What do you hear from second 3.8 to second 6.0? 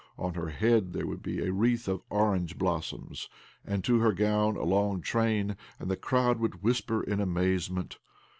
to her gown a long train, and the